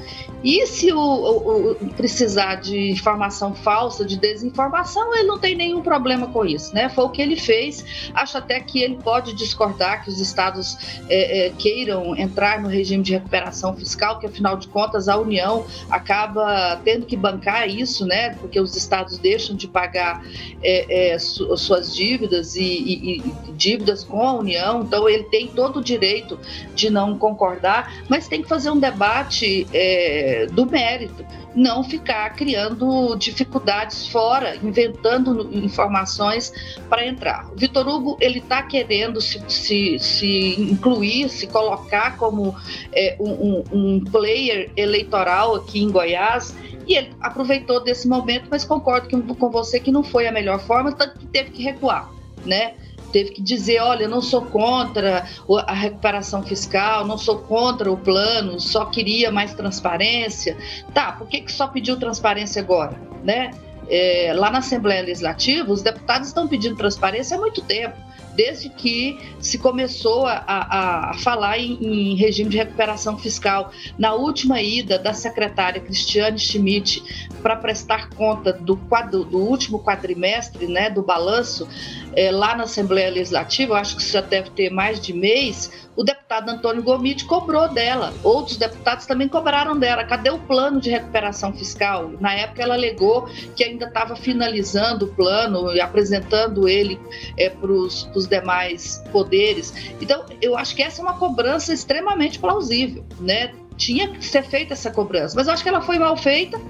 E 0.43 0.67
se 0.67 0.91
o, 0.91 0.99
o, 0.99 1.73
o, 1.73 1.75
precisar 1.95 2.57
de 2.57 2.91
informação 2.91 3.55
falsa, 3.55 4.05
de 4.05 4.17
desinformação, 4.17 5.15
ele 5.15 5.25
não 5.25 5.39
tem 5.39 5.55
nenhum 5.55 5.83
problema 5.83 6.29
com 6.29 6.45
isso, 6.45 6.75
né? 6.75 6.89
Foi 6.89 7.05
o 7.05 7.11
que 7.11 7.21
ele 7.21 7.37
fez. 7.37 8.11
Acho 8.15 8.39
até 8.39 8.59
que 8.59 8.81
ele 8.81 8.97
pode 8.97 9.35
discordar 9.35 10.03
que 10.03 10.09
os 10.09 10.19
estados 10.19 10.79
é, 11.11 11.47
é, 11.47 11.51
queiram 11.51 12.17
entrar 12.17 12.61
no 12.61 12.69
regime 12.69 13.03
de 13.03 13.13
recuperação 13.13 13.77
fiscal, 13.77 14.19
que 14.19 14.27
afinal 14.27 14.57
de 14.57 14.67
contas 14.69 15.09
a 15.09 15.17
União 15.19 15.67
acaba 15.91 16.81
tendo 16.85 17.05
que 17.05 17.17
bancar 17.17 17.69
isso, 17.69 18.07
né? 18.07 18.35
Porque 18.37 18.59
os 18.59 18.75
estados 18.75 19.19
deixam 19.19 19.55
de 19.55 19.69
pagar 19.69 20.25
é, 20.63 21.13
é 21.13 21.19
su, 21.19 21.55
suas 21.59 21.95
dívidas 21.95 22.57
e, 22.57 22.63
e, 22.63 23.19
e 23.19 23.53
dívidas 23.53 24.05
com 24.05 24.27
a 24.27 24.33
União, 24.33 24.83
então 24.83 25.07
ele 25.07 25.25
tem 25.25 25.49
todo 25.49 25.81
o 25.81 25.85
direito 25.85 26.30
de 26.75 26.91
não 26.91 27.19
concordar, 27.19 28.05
mas 28.09 28.29
tem 28.29 28.43
que 28.43 28.49
fazer 28.49 28.71
um 28.71 28.79
debate 28.79 29.67
é, 29.73 30.47
do 30.53 30.67
mérito, 30.67 31.25
não 31.55 31.83
ficar 31.83 32.31
criando 32.35 33.17
dificuldades 33.17 34.07
fora, 34.07 34.57
inventando 34.57 35.49
informações 35.53 36.53
para 36.89 37.07
entrar. 37.07 37.51
O 37.53 37.57
Vitor 37.57 37.89
Hugo 37.89 38.17
ele 38.21 38.39
está 38.39 38.63
querendo 38.63 39.21
se, 39.21 39.43
se, 39.49 39.99
se, 39.99 40.61
incluir, 40.61 41.29
se 41.29 41.47
colocar 41.47 42.17
como 42.17 42.55
é, 42.93 43.17
um, 43.19 43.65
um 43.73 44.05
player 44.05 44.71
eleitoral 44.77 45.57
aqui 45.57 45.83
em 45.83 45.91
Goiás 45.91 46.55
e 46.87 46.97
ele 46.97 47.13
aproveitou 47.21 47.81
desse 47.81 48.09
momento, 48.09 48.49
mas 48.51 48.65
concordo 48.65 49.09
com 49.37 49.51
você 49.51 49.79
que 49.79 49.93
não 49.93 50.03
foi 50.03 50.27
a 50.27 50.33
melhor 50.33 50.59
forma, 50.61 50.93
tanto 50.93 51.19
que 51.21 51.27
teve 51.27 51.51
que 51.51 51.63
recuar, 51.63 52.11
né? 52.45 52.75
Teve 53.11 53.31
que 53.31 53.43
dizer, 53.43 53.81
olha, 53.81 54.09
não 54.09 54.21
sou 54.21 54.43
contra 54.43 55.27
a 55.67 55.73
recuperação 55.73 56.43
fiscal, 56.43 57.07
não 57.07 57.19
sou 57.19 57.39
contra 57.39 57.91
o 57.91 57.97
plano, 57.97 58.59
só 58.59 58.85
queria 58.87 59.31
mais 59.31 59.55
transparência. 59.55 60.57
Tá, 60.95 61.13
por 61.13 61.27
que, 61.27 61.41
que 61.41 61.53
só 61.53 61.67
pediu 61.67 61.99
transparência 61.99 62.63
agora, 62.63 62.97
né? 63.23 63.51
É, 63.89 64.33
lá 64.37 64.51
na 64.51 64.59
Assembleia 64.59 65.03
Legislativa, 65.03 65.71
os 65.73 65.83
deputados 65.83 66.29
estão 66.29 66.47
pedindo 66.47 66.77
transparência 66.77 67.37
há 67.37 67.41
muito 67.41 67.61
tempo 67.63 67.97
desde 68.41 68.71
que 68.71 69.19
se 69.39 69.59
começou 69.59 70.27
a, 70.27 70.43
a, 70.47 71.11
a 71.11 71.15
falar 71.19 71.59
em, 71.59 71.75
em, 71.83 72.17
regime 72.17 72.49
de 72.49 72.57
recuperação 72.57 73.19
fiscal. 73.19 73.71
Na 73.99 74.15
última 74.15 74.63
ida 74.63 74.99
da 74.99 75.13
secretária 75.13 75.79
Cristiane 75.79 76.39
Schmidt 76.39 77.29
para 77.43 77.55
prestar 77.55 78.09
conta 78.09 78.51
do, 78.51 78.79
quadro, 78.79 79.25
do 79.25 79.37
último 79.37 79.85
quadrimestre, 79.85 80.67
né, 80.67 80.89
do 80.89 81.03
balanço, 81.03 81.69
é, 82.17 82.31
lá 82.31 82.57
na 82.57 82.65
Assembleia 82.65 83.11
Legislativa, 83.11 83.79
acho 83.79 83.97
que 83.97 84.03
isso 84.03 84.13
já 84.13 84.23
deve 84.23 84.49
ter 84.51 84.71
mais 84.71 84.99
de 84.99 85.13
mês, 85.13 85.71
o 86.01 86.03
deputado 86.03 86.49
Antônio 86.49 86.83
Gomide 86.83 87.27
cobrou 87.27 87.69
dela. 87.69 88.15
Outros 88.23 88.57
deputados 88.57 89.05
também 89.05 89.29
cobraram 89.29 89.79
dela. 89.79 90.03
Cadê 90.05 90.31
o 90.31 90.39
plano 90.39 90.81
de 90.81 90.89
recuperação 90.89 91.53
fiscal? 91.53 92.13
Na 92.21 92.33
época 92.33 92.63
ela 92.63 92.75
alegou 92.75 93.29
que 93.55 93.63
ainda 93.63 93.87
estava 93.87 94.17
finalizando 94.17 95.05
o 95.05 95.09
plano 95.09 95.71
e 95.75 95.81
apresentando 95.81 96.67
ele 96.69 96.99
é, 97.37 97.51
para 97.51 97.71
os 97.71 98.27
demais 98.31 99.03
poderes. 99.13 99.75
Então, 100.01 100.25
eu 100.41 100.57
acho 100.57 100.75
que 100.75 100.83
essa 100.83 101.03
é 101.03 101.05
uma 101.05 101.19
cobrança 101.19 101.75
extremamente 101.75 102.39
plausível, 102.39 103.05
né? 103.21 103.53
tinha 103.81 104.09
que 104.09 104.23
ser 104.23 104.43
feita 104.43 104.75
essa 104.75 104.91
cobrança. 104.91 105.35
Mas 105.35 105.47
eu 105.47 105.55
acho 105.55 105.63
que 105.63 105.69
ela 105.69 105.81
foi 105.81 105.99
mal 105.99 106.15
feita, 106.15 106.61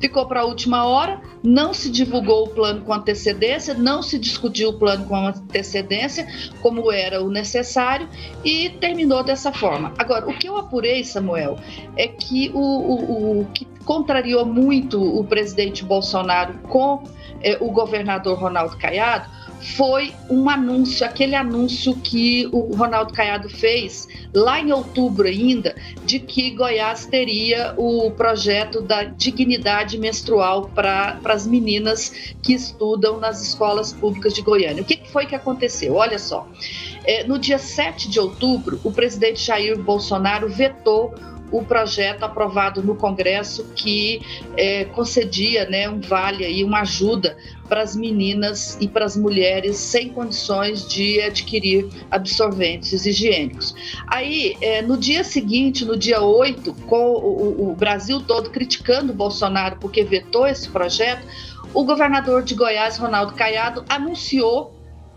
ficou 0.00 0.26
para 0.26 0.40
a 0.40 0.44
última 0.44 0.84
hora, 0.84 1.20
não 1.42 1.72
se 1.72 1.88
divulgou 1.88 2.46
o 2.46 2.48
plano 2.48 2.80
com 2.82 2.92
antecedência, 2.92 3.72
não 3.72 4.02
se 4.02 4.18
discutiu 4.18 4.70
o 4.70 4.78
plano 4.78 5.06
com 5.06 5.14
antecedência, 5.14 6.26
como 6.60 6.90
era 6.90 7.22
o 7.22 7.30
necessário, 7.30 8.08
e 8.44 8.68
terminou 8.68 9.22
dessa 9.22 9.52
forma. 9.52 9.94
Agora, 9.96 10.28
o 10.28 10.36
que 10.36 10.48
eu 10.48 10.56
apurei, 10.56 11.04
Samuel, 11.04 11.56
é 11.96 12.08
que 12.08 12.50
o, 12.52 12.58
o, 12.58 13.40
o 13.42 13.44
que 13.54 13.64
contrariou 13.84 14.44
muito 14.44 15.00
o 15.00 15.22
presidente 15.24 15.84
Bolsonaro 15.84 16.54
com 16.64 17.04
eh, 17.40 17.56
o 17.60 17.70
governador 17.70 18.36
Ronaldo 18.36 18.76
Caiado 18.76 19.30
foi 19.74 20.14
um 20.30 20.48
anúncio, 20.48 21.04
aquele 21.04 21.34
anúncio 21.34 21.96
que 21.96 22.48
o 22.52 22.74
Ronaldo 22.74 23.12
Caiado 23.12 23.48
fez 23.48 24.06
lá 24.32 24.60
em 24.60 24.70
outubro 24.70 25.26
ainda, 25.26 25.74
de 26.04 26.20
que 26.20 26.50
Goiás 26.50 27.06
teria 27.06 27.74
o 27.76 28.10
projeto 28.12 28.80
da 28.80 29.04
dignidade 29.04 29.98
menstrual 29.98 30.70
para 30.74 31.18
as 31.24 31.46
meninas 31.46 32.34
que 32.42 32.52
estudam 32.52 33.18
nas 33.18 33.42
escolas 33.42 33.92
públicas 33.92 34.34
de 34.34 34.42
Goiânia. 34.42 34.82
O 34.82 34.86
que 34.86 35.00
foi 35.10 35.26
que 35.26 35.34
aconteceu? 35.34 35.94
Olha 35.94 36.18
só, 36.18 36.46
é, 37.04 37.24
no 37.24 37.38
dia 37.38 37.58
7 37.58 38.08
de 38.08 38.20
outubro, 38.20 38.80
o 38.84 38.92
presidente 38.92 39.42
Jair 39.42 39.76
Bolsonaro 39.78 40.48
vetou 40.48 41.12
o 41.50 41.62
projeto 41.62 42.24
aprovado 42.24 42.82
no 42.82 42.96
Congresso 42.96 43.64
que 43.74 44.20
é, 44.56 44.84
concedia 44.84 45.68
né, 45.68 45.88
um 45.88 46.00
vale 46.00 46.44
aí, 46.44 46.64
uma 46.64 46.80
ajuda 46.80 47.36
para 47.66 47.82
as 47.82 47.96
meninas 47.96 48.76
e 48.80 48.88
para 48.88 49.04
as 49.04 49.16
mulheres 49.16 49.76
sem 49.76 50.08
condições 50.08 50.86
de 50.88 51.20
adquirir 51.20 51.88
absorventes 52.10 53.04
higiênicos. 53.04 53.74
Aí, 54.06 54.56
é, 54.60 54.82
no 54.82 54.96
dia 54.96 55.24
seguinte, 55.24 55.84
no 55.84 55.96
dia 55.96 56.22
8, 56.22 56.72
com 56.86 57.12
o, 57.12 57.70
o 57.70 57.74
Brasil 57.74 58.20
todo 58.20 58.50
criticando 58.50 59.12
o 59.12 59.16
Bolsonaro 59.16 59.76
porque 59.80 60.04
vetou 60.04 60.46
esse 60.46 60.68
projeto, 60.68 61.26
o 61.74 61.84
governador 61.84 62.42
de 62.42 62.54
Goiás, 62.54 62.96
Ronaldo 62.96 63.34
Caiado, 63.34 63.84
anunciou 63.88 64.75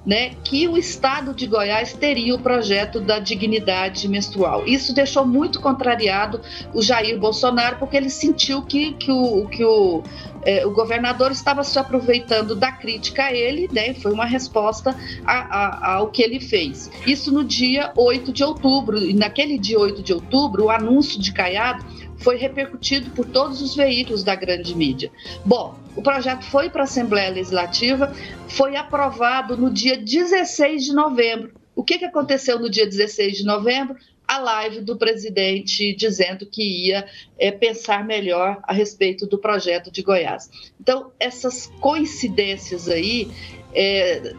né, 0.09 0.31
que 0.43 0.67
o 0.67 0.75
estado 0.75 1.35
de 1.35 1.45
Goiás 1.45 1.93
teria 1.93 2.33
o 2.33 2.39
projeto 2.39 2.99
da 2.99 3.19
dignidade 3.19 4.07
menstrual. 4.07 4.65
Isso 4.65 4.91
deixou 4.91 5.23
muito 5.23 5.61
contrariado 5.61 6.41
o 6.73 6.81
Jair 6.81 7.19
Bolsonaro, 7.19 7.77
porque 7.77 7.95
ele 7.95 8.09
sentiu 8.09 8.63
que, 8.63 8.93
que, 8.93 9.11
o, 9.11 9.47
que 9.47 9.63
o, 9.63 10.01
é, 10.41 10.65
o 10.65 10.71
governador 10.71 11.31
estava 11.31 11.63
se 11.63 11.77
aproveitando 11.77 12.55
da 12.55 12.71
crítica 12.71 13.25
a 13.25 13.31
ele, 13.31 13.69
né, 13.71 13.93
foi 13.93 14.11
uma 14.11 14.25
resposta 14.25 14.95
a, 15.23 15.33
a, 15.33 15.93
ao 15.97 16.07
que 16.07 16.23
ele 16.23 16.39
fez. 16.39 16.89
Isso 17.05 17.31
no 17.31 17.43
dia 17.43 17.91
8 17.95 18.33
de 18.33 18.43
outubro, 18.43 18.97
e 18.97 19.13
naquele 19.13 19.59
dia 19.59 19.77
8 19.77 20.01
de 20.01 20.11
outubro, 20.11 20.65
o 20.65 20.69
anúncio 20.71 21.19
de 21.21 21.31
Caiado 21.31 21.85
foi 22.19 22.37
repercutido 22.37 23.09
por 23.11 23.25
todos 23.25 23.61
os 23.61 23.75
veículos 23.75 24.23
da 24.23 24.35
grande 24.35 24.75
mídia. 24.75 25.11
Bom, 25.45 25.77
o 25.95 26.01
projeto 26.01 26.43
foi 26.43 26.69
para 26.69 26.81
a 26.81 26.83
Assembleia 26.83 27.29
Legislativa, 27.29 28.13
foi 28.47 28.75
aprovado 28.75 29.57
no 29.57 29.71
dia 29.71 29.97
16 29.97 30.85
de 30.85 30.93
novembro. 30.93 31.53
O 31.75 31.83
que, 31.83 31.97
que 31.97 32.05
aconteceu 32.05 32.59
no 32.59 32.69
dia 32.69 32.85
16 32.85 33.37
de 33.37 33.45
novembro? 33.45 33.95
A 34.27 34.37
live 34.37 34.81
do 34.81 34.97
presidente 34.97 35.95
dizendo 35.95 36.45
que 36.45 36.87
ia 36.87 37.07
é, 37.37 37.51
pensar 37.51 38.05
melhor 38.05 38.59
a 38.63 38.73
respeito 38.73 39.25
do 39.25 39.39
projeto 39.39 39.89
de 39.89 40.03
Goiás. 40.03 40.51
Então, 40.79 41.11
essas 41.19 41.67
coincidências 41.79 42.87
aí 42.87 43.31
é, 43.73 44.33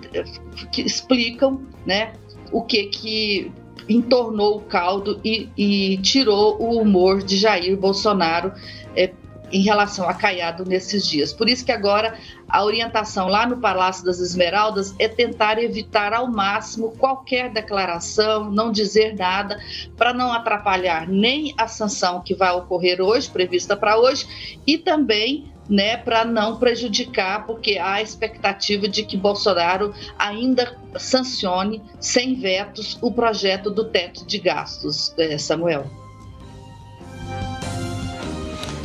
que 0.71 0.83
explicam 0.83 1.67
né, 1.85 2.13
o 2.53 2.63
que, 2.63 2.85
que 2.85 3.53
entornou 3.89 4.59
o 4.59 4.61
caldo 4.61 5.21
e, 5.25 5.49
e 5.57 5.99
tirou 5.99 6.61
o 6.61 6.81
humor 6.81 7.23
de 7.23 7.37
Jair 7.37 7.77
Bolsonaro 7.77 8.53
é, 8.97 9.13
em 9.53 9.63
relação 9.63 10.09
a 10.09 10.15
Caiado 10.15 10.65
nesses 10.65 11.07
dias. 11.07 11.33
Por 11.33 11.49
isso 11.49 11.65
que 11.65 11.73
agora 11.73 12.17
a 12.49 12.65
orientação 12.65 13.29
lá 13.29 13.47
no 13.47 13.59
Palácio 13.59 14.05
das 14.05 14.21
Esmeraldas 14.21 14.95
é 14.99 15.09
tentar 15.09 15.63
evitar 15.63 16.13
ao 16.13 16.27
máximo 16.29 16.93
qualquer 16.93 17.51
declaração, 17.51 18.51
não 18.51 18.71
dizer 18.71 19.17
nada, 19.17 19.59
para 19.97 20.13
não 20.13 20.33
atrapalhar 20.33 21.09
nem 21.09 21.55
a 21.57 21.67
sanção 21.67 22.21
que 22.21 22.35
vai 22.35 22.53
ocorrer 22.53 23.01
hoje, 23.01 23.31
prevista 23.31 23.77
para 23.77 23.99
hoje, 23.99 24.27
e 24.67 24.79
também 24.79 25.53
né, 25.71 25.97
para 25.97 26.25
não 26.25 26.59
prejudicar, 26.59 27.47
porque 27.47 27.79
há 27.79 27.95
a 27.95 28.03
expectativa 28.03 28.89
de 28.89 29.05
que 29.05 29.17
Bolsonaro 29.17 29.95
ainda 30.19 30.77
sancione, 30.99 31.81
sem 32.01 32.35
vetos, 32.35 32.99
o 33.01 33.13
projeto 33.13 33.71
do 33.71 33.85
teto 33.85 34.27
de 34.27 34.39
gastos, 34.39 35.15
eh, 35.17 35.39
Samuel. 35.39 35.87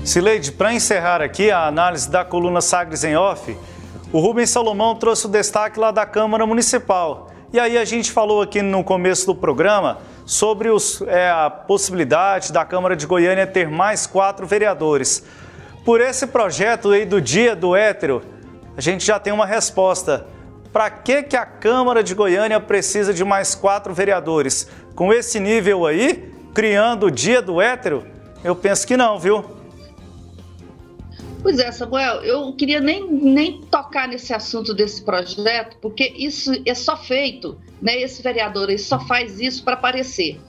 Sileide, 0.03 0.51
para 0.51 0.71
encerrar 0.71 1.19
aqui 1.19 1.49
a 1.49 1.65
análise 1.65 2.07
da 2.07 2.23
coluna 2.23 2.61
Sagres 2.61 3.03
em 3.03 3.15
Off, 3.15 3.57
o 4.13 4.19
Rubens 4.19 4.51
Salomão 4.51 4.95
trouxe 4.95 5.25
o 5.25 5.29
destaque 5.29 5.79
lá 5.79 5.89
da 5.89 6.05
Câmara 6.05 6.45
Municipal. 6.45 7.31
E 7.51 7.59
aí 7.59 7.77
a 7.77 7.85
gente 7.85 8.11
falou 8.11 8.41
aqui 8.41 8.61
no 8.61 8.83
começo 8.83 9.25
do 9.25 9.33
programa 9.33 9.97
sobre 10.25 10.69
os, 10.69 11.01
é, 11.07 11.29
a 11.29 11.49
possibilidade 11.49 12.53
da 12.53 12.63
Câmara 12.63 12.95
de 12.95 13.07
Goiânia 13.07 13.47
ter 13.47 13.67
mais 13.67 14.05
quatro 14.05 14.45
vereadores. 14.45 15.23
Por 15.85 16.01
esse 16.01 16.25
projeto 16.25 16.89
aí 16.89 17.05
do 17.05 17.21
Dia 17.21 17.55
do 17.55 17.75
Hétero, 17.75 18.23
a 18.75 18.81
gente 18.81 19.05
já 19.05 19.19
tem 19.19 19.31
uma 19.31 19.45
resposta. 19.45 20.25
Para 20.73 20.89
que, 20.89 21.21
que 21.21 21.37
a 21.37 21.45
Câmara 21.45 22.03
de 22.03 22.15
Goiânia 22.15 22.59
precisa 22.59 23.13
de 23.13 23.23
mais 23.23 23.53
quatro 23.53 23.93
vereadores? 23.93 24.67
Com 24.95 25.13
esse 25.13 25.39
nível 25.39 25.85
aí, 25.85 26.33
criando 26.55 27.05
o 27.05 27.11
Dia 27.11 27.39
do 27.39 27.61
Hétero? 27.61 28.03
Eu 28.43 28.55
penso 28.55 28.87
que 28.87 28.97
não, 28.97 29.19
viu? 29.19 29.45
Pois 31.43 31.59
é, 31.59 31.71
Samuel, 31.71 32.23
eu 32.23 32.51
queria 32.53 32.79
nem, 32.79 33.07
nem 33.07 33.61
tocar 33.61 34.07
nesse 34.07 34.33
assunto 34.33 34.73
desse 34.73 35.03
projeto, 35.03 35.77
porque 35.79 36.11
isso 36.17 36.51
é 36.65 36.73
só 36.73 36.97
feito, 36.97 37.59
né? 37.79 38.01
Esse 38.01 38.23
vereador 38.23 38.69
ele 38.69 38.79
só 38.79 38.99
faz 38.99 39.39
isso 39.39 39.63
para 39.63 39.75
aparecer 39.75 40.39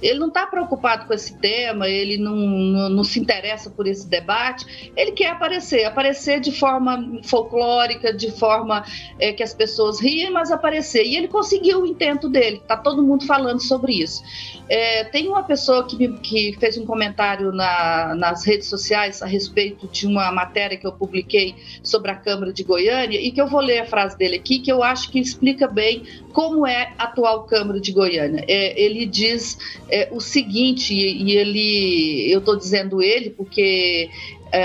ele 0.00 0.18
não 0.18 0.28
está 0.28 0.46
preocupado 0.46 1.06
com 1.06 1.12
esse 1.12 1.36
tema, 1.38 1.88
ele 1.88 2.18
não, 2.18 2.36
não, 2.36 2.88
não, 2.88 3.04
se 3.04 3.18
interessa 3.18 3.70
por 3.70 3.86
esse 3.86 4.08
debate, 4.08 4.92
ele 4.96 5.12
quer 5.12 5.28
aparecer, 5.28 5.84
aparecer 5.84 6.40
de 6.40 6.52
forma 6.52 7.20
folclórica, 7.24 8.12
de 8.12 8.30
forma 8.30 8.84
é, 9.18 9.32
que 9.32 9.42
as 9.42 9.52
pessoas 9.52 10.00
riem, 10.00 10.30
mas 10.30 10.50
aparecer. 10.50 11.04
E 11.04 11.16
ele 11.16 11.28
conseguiu 11.28 11.82
o 11.82 11.86
intento 11.86 12.28
dele, 12.28 12.58
está 12.58 12.76
todo 12.76 13.02
mundo 13.02 13.26
falando 13.26 13.60
sobre 13.60 13.92
isso. 13.92 14.22
É, 14.68 15.04
tem 15.04 15.28
uma 15.28 15.42
pessoa 15.42 15.86
que, 15.86 15.96
me, 15.96 16.18
que 16.18 16.56
fez 16.60 16.76
um 16.76 16.84
comentário 16.84 17.52
na, 17.52 18.14
nas 18.14 18.44
redes 18.44 18.68
sociais 18.68 19.22
a 19.22 19.26
respeito 19.26 19.88
de 19.88 20.06
uma 20.06 20.30
matéria 20.30 20.76
que 20.76 20.86
eu 20.86 20.92
publiquei 20.92 21.54
sobre 21.82 22.10
a 22.10 22.14
Câmara 22.14 22.52
de 22.52 22.62
Goiânia, 22.62 23.20
e 23.20 23.32
que 23.32 23.40
eu 23.40 23.46
vou 23.46 23.60
ler 23.60 23.80
a 23.80 23.86
frase 23.86 24.16
dele 24.16 24.36
aqui, 24.36 24.58
que 24.58 24.70
eu 24.70 24.82
acho 24.82 25.10
que 25.10 25.18
explica 25.18 25.66
bem 25.66 26.02
como 26.32 26.66
é 26.66 26.92
a 26.98 27.04
atual 27.04 27.44
Câmara 27.44 27.80
de 27.80 27.92
Goiânia. 27.92 28.44
É, 28.46 28.80
ele 28.80 29.06
diz 29.06 29.58
é, 29.88 30.08
o 30.10 30.20
seguinte, 30.20 30.94
e 30.94 31.32
ele, 31.32 32.30
eu 32.30 32.40
estou 32.40 32.56
dizendo 32.56 33.02
ele 33.02 33.30
porque 33.30 34.10
é, 34.52 34.64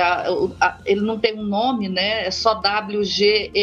ele 0.86 1.02
não 1.02 1.20
tem 1.20 1.38
um 1.38 1.44
nome, 1.44 1.90
né? 1.90 2.26
É 2.26 2.32
só 2.32 2.60
WGNRKIQ, 2.60 3.54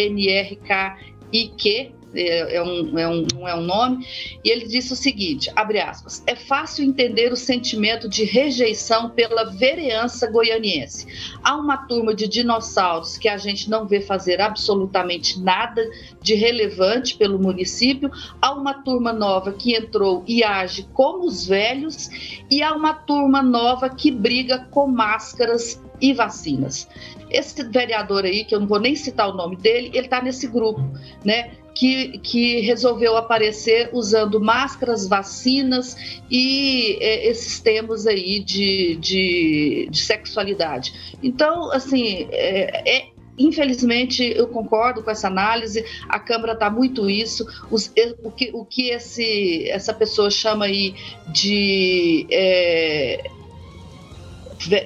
é, 2.14 2.56
é, 2.56 2.62
um, 2.62 2.98
é 2.98 3.08
um, 3.08 3.26
não 3.34 3.48
é 3.48 3.54
um 3.54 3.62
nome, 3.62 4.06
e 4.44 4.50
ele 4.50 4.66
disse 4.66 4.92
o 4.92 4.96
seguinte, 4.96 5.50
abre 5.54 5.80
aspas, 5.80 6.22
é 6.26 6.34
fácil 6.34 6.84
entender 6.84 7.32
o 7.32 7.36
sentimento 7.36 8.08
de 8.08 8.24
rejeição 8.24 9.10
pela 9.10 9.44
vereança 9.44 10.30
goianiense. 10.30 11.06
Há 11.42 11.56
uma 11.56 11.76
turma 11.86 12.14
de 12.14 12.26
dinossauros 12.26 13.16
que 13.16 13.28
a 13.28 13.36
gente 13.36 13.70
não 13.70 13.86
vê 13.86 14.00
fazer 14.00 14.40
absolutamente 14.40 15.40
nada 15.40 15.82
de 16.20 16.34
relevante 16.34 17.16
pelo 17.16 17.38
município, 17.38 18.10
há 18.40 18.52
uma 18.52 18.74
turma 18.74 19.12
nova 19.12 19.52
que 19.52 19.74
entrou 19.74 20.24
e 20.26 20.42
age 20.42 20.86
como 20.92 21.24
os 21.24 21.46
velhos, 21.46 22.08
e 22.50 22.62
há 22.62 22.74
uma 22.74 22.94
turma 22.94 23.42
nova 23.42 23.88
que 23.88 24.10
briga 24.10 24.66
com 24.70 24.86
máscaras 24.86 25.80
e 26.00 26.12
vacinas. 26.12 26.88
Esse 27.30 27.62
vereador 27.68 28.24
aí, 28.24 28.44
que 28.44 28.54
eu 28.54 28.60
não 28.60 28.66
vou 28.66 28.80
nem 28.80 28.96
citar 28.96 29.28
o 29.28 29.34
nome 29.34 29.56
dele, 29.56 29.90
ele 29.94 30.06
está 30.06 30.20
nesse 30.20 30.48
grupo, 30.48 30.82
né? 31.24 31.52
Que, 31.80 32.18
que 32.18 32.60
resolveu 32.60 33.16
aparecer 33.16 33.88
usando 33.94 34.38
máscaras, 34.38 35.08
vacinas 35.08 35.96
e 36.30 36.98
é, 37.00 37.26
esses 37.26 37.58
temas 37.58 38.06
aí 38.06 38.38
de, 38.38 38.96
de, 38.96 39.88
de, 39.90 39.98
sexualidade. 39.98 41.16
Então, 41.22 41.72
assim, 41.72 42.28
é, 42.32 42.98
é 42.98 43.08
infelizmente 43.38 44.22
eu 44.22 44.48
concordo 44.48 45.02
com 45.02 45.10
essa 45.10 45.26
análise 45.26 45.82
a 46.06 46.18
câmara 46.18 46.52
está 46.52 46.68
muito 46.68 47.08
isso 47.08 47.46
os, 47.70 47.90
o 48.22 48.30
que 48.30 48.50
o 48.52 48.66
que 48.66 48.90
esse 48.90 49.66
essa 49.70 49.94
pessoa 49.94 50.30
chama 50.30 50.66
aí 50.66 50.94
de 51.28 52.26
é, 52.30 53.30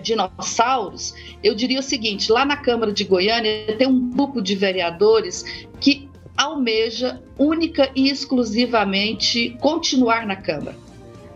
dinossauros 0.01 1.13
eu 1.43 1.57
diria 1.57 1.81
o 1.81 1.83
seguinte 1.83 2.31
lá 2.31 2.45
na 2.45 2.57
câmara 2.57 2.93
de 2.93 3.03
Goiânia 3.03 3.77
tem 3.77 3.89
um 3.89 4.11
grupo 4.11 4.41
de 4.41 4.55
vereadores 4.55 5.67
que 5.81 6.14
almeja 6.37 7.21
única 7.39 7.91
e 7.95 8.09
exclusivamente 8.09 9.51
continuar 9.61 10.27
na 10.27 10.37
Câmara. 10.37 10.77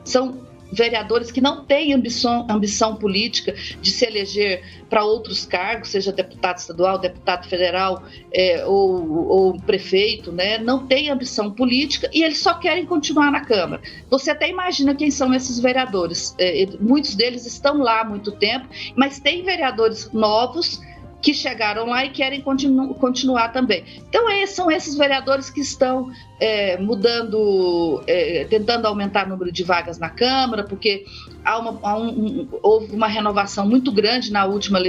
São 0.04 0.48
vereadores 0.70 1.30
que 1.30 1.40
não 1.40 1.64
têm 1.64 1.94
ambição, 1.94 2.46
ambição 2.48 2.94
política 2.96 3.54
de 3.80 3.90
se 3.90 4.04
eleger 4.04 4.62
para 4.88 5.04
outros 5.04 5.44
cargos, 5.44 5.88
seja 5.88 6.12
deputado 6.12 6.58
estadual, 6.58 6.98
deputado 6.98 7.48
federal 7.48 8.02
é, 8.32 8.64
ou, 8.66 9.28
ou, 9.28 9.60
prefeito, 9.60 10.30
né? 10.30 10.58
não 10.58 10.86
têm 10.86 11.10
ambição 11.10 11.50
política 11.50 12.10
e 12.12 12.22
eles 12.22 12.38
só 12.38 12.54
querem 12.54 12.84
continuar 12.84 13.30
na 13.30 13.40
Câmara. 13.40 13.82
Você 14.10 14.30
até 14.30 14.48
imagina 14.48 14.94
quem 14.94 15.10
são 15.10 15.32
esses 15.34 15.58
vereadores. 15.58 16.34
É, 16.38 16.66
muitos 16.80 17.14
deles 17.14 17.46
estão 17.46 17.78
lá 17.78 18.00
há 18.00 18.04
muito 18.04 18.32
tempo, 18.32 18.68
mas 18.94 19.18
tem 19.18 19.42
vereadores 19.42 20.10
novos 20.12 20.80
que 21.20 21.34
chegaram 21.34 21.86
lá 21.86 22.04
e 22.04 22.10
querem 22.10 22.40
continu 22.40 22.94
continuar 22.94 23.48
também. 23.48 23.84
Então, 24.08 24.30
é, 24.30 24.46
são 24.46 24.70
esses 24.70 24.96
vereadores 24.96 25.50
que 25.50 25.60
estão 25.60 26.10
é, 26.40 26.76
mudando, 26.78 28.02
é, 28.06 28.44
tentando 28.44 28.86
aumentar 28.86 29.26
o 29.26 29.30
número 29.30 29.50
de 29.50 29.64
vagas 29.64 29.98
na 29.98 30.08
Câmara, 30.08 30.62
porque 30.62 31.04
há 31.44 31.58
uma, 31.58 31.78
há 31.82 31.98
um, 31.98 32.08
um, 32.08 32.48
houve 32.62 32.94
uma 32.94 33.08
renovação 33.08 33.66
muito 33.66 33.90
grande 33.90 34.30
na 34.30 34.44
última, 34.44 34.80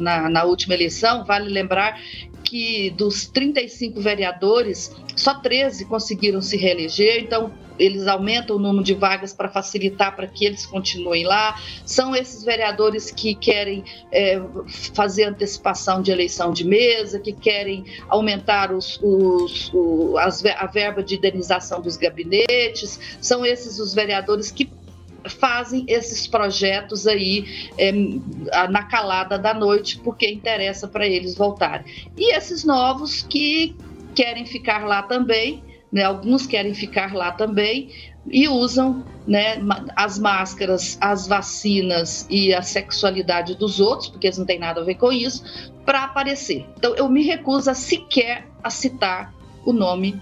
na, 0.00 0.30
na 0.30 0.44
última 0.44 0.74
eleição. 0.74 1.24
Vale 1.24 1.50
lembrar 1.50 2.00
que 2.42 2.90
dos 2.90 3.26
35 3.26 4.00
vereadores, 4.00 4.94
só 5.16 5.34
13 5.34 5.86
conseguiram 5.86 6.42
se 6.42 6.56
reeleger, 6.56 7.22
então 7.22 7.50
eles 7.78 8.06
aumentam 8.06 8.56
o 8.56 8.58
número 8.58 8.84
de 8.84 8.94
vagas 8.94 9.32
para 9.32 9.48
facilitar 9.48 10.14
para 10.14 10.26
que 10.26 10.44
eles 10.44 10.64
continuem 10.66 11.24
lá. 11.24 11.58
São 11.84 12.14
esses 12.14 12.44
vereadores 12.44 13.10
que 13.10 13.34
querem 13.34 13.84
é, 14.12 14.40
fazer 14.94 15.24
antecipação 15.24 16.00
de 16.02 16.10
eleição 16.10 16.52
de 16.52 16.64
mesa, 16.64 17.18
que 17.18 17.32
querem 17.32 17.84
aumentar 18.08 18.72
os, 18.72 18.98
os, 19.02 19.70
o, 19.74 20.16
as, 20.18 20.44
a 20.44 20.66
verba 20.66 21.02
de 21.02 21.16
indenização 21.16 21.80
dos 21.80 21.96
gabinetes. 21.96 23.18
São 23.20 23.44
esses 23.44 23.78
os 23.78 23.94
vereadores 23.94 24.50
que 24.50 24.70
fazem 25.28 25.84
esses 25.88 26.26
projetos 26.26 27.06
aí 27.06 27.70
é, 27.76 27.92
na 28.70 28.84
calada 28.84 29.38
da 29.38 29.52
noite, 29.52 29.98
porque 29.98 30.30
interessa 30.30 30.86
para 30.86 31.06
eles 31.06 31.34
voltarem. 31.34 31.84
E 32.16 32.34
esses 32.34 32.64
novos 32.64 33.22
que 33.22 33.74
querem 34.16 34.46
ficar 34.46 34.84
lá 34.84 35.02
também, 35.02 35.62
né, 35.92 36.02
alguns 36.02 36.46
querem 36.46 36.74
ficar 36.74 37.14
lá 37.14 37.30
também 37.30 37.90
e 38.28 38.48
usam 38.48 39.04
né, 39.26 39.58
as 39.94 40.18
máscaras, 40.18 40.98
as 41.00 41.28
vacinas 41.28 42.26
e 42.28 42.52
a 42.52 42.62
sexualidade 42.62 43.54
dos 43.54 43.78
outros, 43.78 44.08
porque 44.08 44.26
eles 44.26 44.38
não 44.38 44.46
têm 44.46 44.58
nada 44.58 44.80
a 44.80 44.84
ver 44.84 44.96
com 44.96 45.12
isso, 45.12 45.44
para 45.84 46.04
aparecer. 46.04 46.66
Então 46.76 46.94
eu 46.96 47.08
me 47.08 47.22
recuso 47.22 47.70
a 47.70 47.74
sequer 47.74 48.48
a 48.64 48.70
citar 48.70 49.32
o 49.64 49.72
nome 49.72 50.20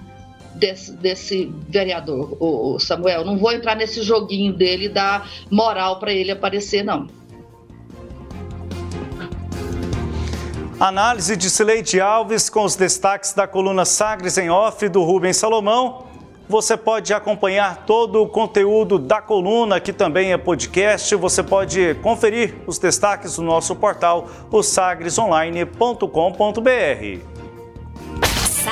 desse, 0.54 0.92
desse 0.92 1.52
vereador, 1.68 2.36
o 2.40 2.78
Samuel. 2.78 3.24
Não 3.24 3.38
vou 3.38 3.52
entrar 3.52 3.74
nesse 3.74 4.02
joguinho 4.02 4.52
dele 4.52 4.88
dar 4.88 5.28
moral 5.50 5.98
para 5.98 6.12
ele 6.12 6.30
aparecer, 6.30 6.82
não. 6.84 7.08
Análise 10.80 11.36
de 11.36 11.48
Sileide 11.48 12.00
Alves 12.00 12.50
com 12.50 12.64
os 12.64 12.74
destaques 12.74 13.32
da 13.32 13.46
coluna 13.46 13.84
Sagres 13.84 14.36
em 14.36 14.50
Off 14.50 14.88
do 14.88 15.04
Rubens 15.04 15.36
Salomão. 15.36 16.06
Você 16.48 16.76
pode 16.76 17.14
acompanhar 17.14 17.84
todo 17.86 18.20
o 18.20 18.28
conteúdo 18.28 18.98
da 18.98 19.22
coluna, 19.22 19.80
que 19.80 19.92
também 19.92 20.32
é 20.32 20.36
podcast. 20.36 21.14
Você 21.14 21.42
pode 21.42 21.94
conferir 22.02 22.56
os 22.66 22.78
destaques 22.78 23.36
do 23.36 23.42
nosso 23.42 23.74
portal, 23.76 24.28
o 24.50 24.62
sagresonline.com.br. 24.62 27.33